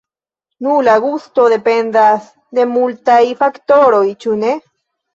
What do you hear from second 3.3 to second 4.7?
faktoroj, ĉu ne?